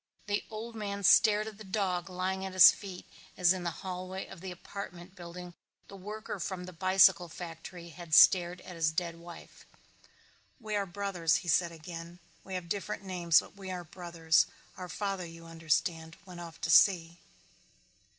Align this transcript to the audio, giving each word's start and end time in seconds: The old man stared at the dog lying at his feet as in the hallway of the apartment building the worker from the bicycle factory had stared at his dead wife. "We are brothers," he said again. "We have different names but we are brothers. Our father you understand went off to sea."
The 0.25 0.43
old 0.49 0.73
man 0.73 1.03
stared 1.03 1.45
at 1.47 1.59
the 1.59 1.63
dog 1.63 2.09
lying 2.09 2.43
at 2.43 2.53
his 2.53 2.71
feet 2.71 3.05
as 3.37 3.53
in 3.53 3.61
the 3.63 3.69
hallway 3.85 4.25
of 4.25 4.41
the 4.41 4.49
apartment 4.49 5.15
building 5.15 5.53
the 5.89 5.95
worker 5.95 6.39
from 6.39 6.63
the 6.63 6.73
bicycle 6.73 7.29
factory 7.29 7.89
had 7.89 8.15
stared 8.15 8.61
at 8.61 8.75
his 8.75 8.91
dead 8.91 9.17
wife. 9.17 9.63
"We 10.59 10.75
are 10.75 10.87
brothers," 10.87 11.35
he 11.45 11.47
said 11.47 11.71
again. 11.71 12.17
"We 12.43 12.55
have 12.55 12.67
different 12.67 13.03
names 13.03 13.41
but 13.41 13.55
we 13.55 13.69
are 13.69 13.83
brothers. 13.83 14.47
Our 14.75 14.89
father 14.89 15.23
you 15.27 15.45
understand 15.45 16.17
went 16.25 16.39
off 16.39 16.59
to 16.61 16.71
sea." 16.71 17.19